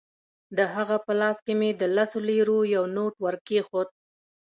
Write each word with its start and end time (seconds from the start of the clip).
د 0.57 0.59
هغه 0.75 0.97
په 1.05 1.13
لاس 1.21 1.37
کې 1.45 1.53
مې 1.59 1.69
د 1.81 1.83
لسو 1.95 2.19
لیرو 2.29 2.59
یو 2.75 2.83
نوټ 2.95 3.13
ورکېښود. 3.25 3.87